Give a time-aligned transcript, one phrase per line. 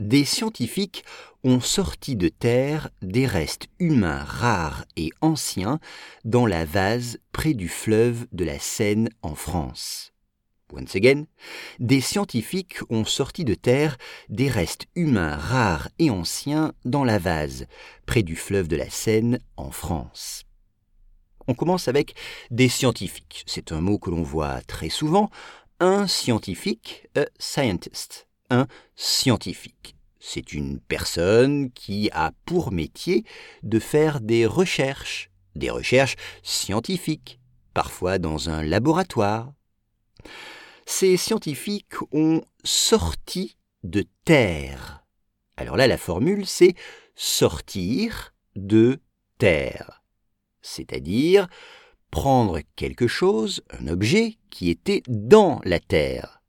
[0.00, 1.04] Des scientifiques
[1.44, 5.78] ont sorti de terre des restes humains rares et anciens
[6.24, 10.12] dans la vase près du fleuve de la Seine en France.
[10.72, 11.26] Once again,
[11.78, 13.96] des scientifiques ont sorti de terre
[14.28, 17.66] des restes humains rares et anciens dans la vase
[18.04, 20.42] près du fleuve de la Seine en France.
[21.46, 22.16] On commence avec
[22.50, 23.44] des scientifiques.
[23.46, 25.30] C'est un mot que l'on voit très souvent.
[25.78, 28.66] Un scientifique, a scientist un
[28.96, 29.96] scientifique.
[30.20, 33.24] C'est une personne qui a pour métier
[33.62, 37.40] de faire des recherches, des recherches scientifiques,
[37.74, 39.52] parfois dans un laboratoire.
[40.86, 45.04] Ces scientifiques ont sorti de terre.
[45.56, 46.74] Alors là, la formule, c'est
[47.14, 49.00] sortir de
[49.38, 50.02] terre,
[50.62, 51.48] c'est-à-dire
[52.10, 56.42] prendre quelque chose, un objet qui était dans la terre,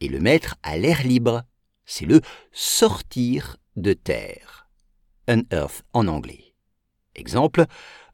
[0.00, 1.44] et le mettre à l'air libre.
[1.84, 2.20] C'est le
[2.52, 4.68] sortir de terre.
[5.28, 6.54] Unearth en anglais.
[7.14, 7.64] Exemple,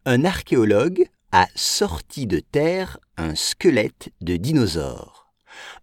[0.04, 5.32] un archéologue a sorti de terre un squelette de dinosaure.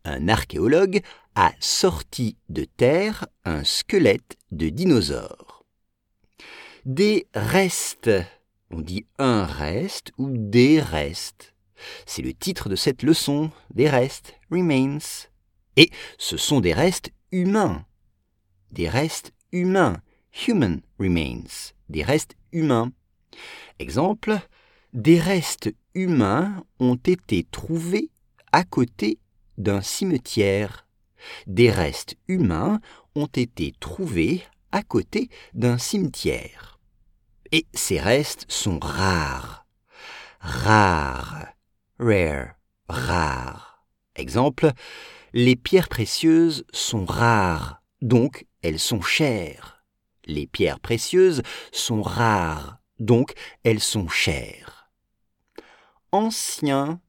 [0.04, 1.02] Un archéologue
[1.36, 5.66] a sorti de terre un squelette de dinosaure.
[6.86, 8.12] Des restes.
[8.72, 11.54] On dit un reste ou des restes.
[12.06, 15.00] C'est le titre de cette leçon, des restes, remains.
[15.80, 17.86] Et ce sont des restes humains.
[18.72, 20.02] Des restes humains.
[20.46, 21.74] Human remains.
[21.88, 22.92] Des restes humains.
[23.80, 24.40] Exemple,
[24.92, 28.12] des restes humains ont été trouvés
[28.52, 29.20] à côté
[29.58, 30.86] d'un cimetière.
[31.48, 32.82] Des restes humains
[33.16, 34.44] ont été trouvés
[34.74, 36.78] à côté d'un cimetière.
[37.54, 39.66] Et ces restes sont rares.
[40.42, 41.48] Rares.
[42.00, 42.56] Rare.
[42.90, 43.86] Rares.
[44.16, 44.74] Exemple,
[45.34, 49.84] les pierres précieuses sont rares, donc elles sont chères.
[50.26, 51.42] Les pierres précieuses
[51.72, 54.92] sont rares, donc elles sont chères.
[56.12, 57.02] Ancien.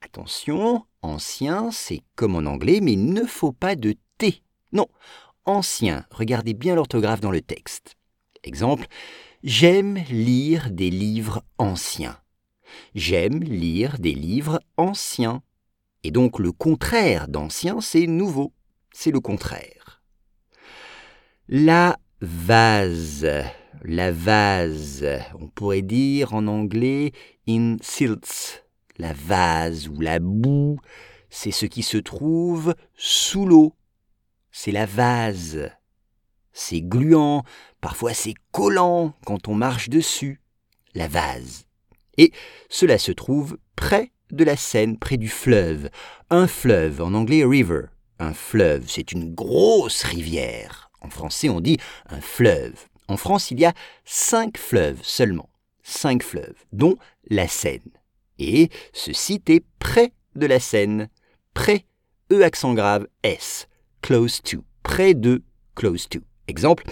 [0.00, 4.42] Attention, ancien, c'est comme en anglais, mais il ne faut pas de T.
[4.72, 4.86] Non,
[5.44, 6.04] ancien.
[6.10, 7.96] Regardez bien l'orthographe dans le texte.
[8.44, 8.86] Exemple,
[9.42, 12.18] j'aime lire des livres anciens.
[12.94, 15.42] J'aime lire des livres anciens.
[16.04, 18.52] Et donc le contraire d'ancien, c'est nouveau.
[18.92, 20.02] C'est le contraire.
[21.48, 23.26] La vase.
[23.82, 25.06] La vase.
[25.38, 27.12] On pourrait dire en anglais
[27.48, 28.64] in silts.
[28.98, 30.78] La vase ou la boue,
[31.30, 33.74] c'est ce qui se trouve sous l'eau.
[34.50, 35.70] C'est la vase.
[36.52, 37.44] C'est gluant,
[37.80, 40.40] parfois c'est collant quand on marche dessus.
[40.94, 41.66] La vase.
[42.16, 42.32] Et
[42.68, 45.90] cela se trouve près de la Seine près du fleuve.
[46.30, 47.86] Un fleuve, en anglais river.
[48.18, 50.90] Un fleuve, c'est une grosse rivière.
[51.00, 51.78] En français, on dit
[52.08, 52.74] un fleuve.
[53.06, 53.72] En France, il y a
[54.04, 55.48] cinq fleuves seulement.
[55.82, 56.96] Cinq fleuves, dont
[57.30, 57.80] la Seine.
[58.38, 61.08] Et ce site est près de la Seine.
[61.54, 61.86] Près,
[62.30, 63.68] E accent grave, S.
[64.02, 64.64] Close to.
[64.82, 65.42] Près de,
[65.74, 66.20] close to.
[66.46, 66.84] Exemple,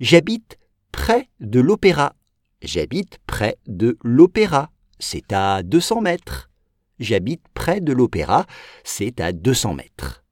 [0.00, 0.58] j'habite
[0.92, 2.14] près de l'opéra.
[2.62, 4.70] J'habite près de l'opéra.
[4.98, 6.50] C'est à 200 mètres.
[6.98, 8.46] J'habite près de l'opéra,
[8.84, 10.24] c'est à 200 mètres.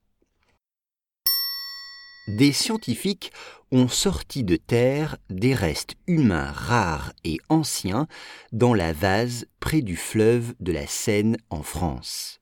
[2.28, 3.32] Des scientifiques
[3.72, 8.06] ont sorti de terre des restes humains rares et anciens
[8.52, 12.41] dans la vase près du fleuve de la Seine en France.